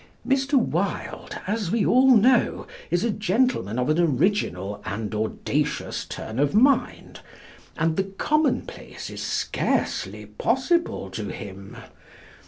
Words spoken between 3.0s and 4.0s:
a gentleman of an